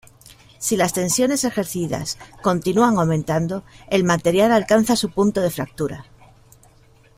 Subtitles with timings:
[0.57, 6.05] Si las tensiones ejercidas continúan aumentando el material alcanza su punto de fractura.